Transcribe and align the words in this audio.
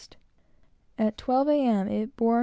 At 0.97 1.15
twelve 1.15 1.47
M., 1.47 1.87
it 1.87 2.17
bore 2.17 2.37
N. 2.37 2.39